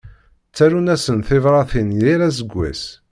[0.49, 2.83] Ttarun-asen tibratin yal aseggas.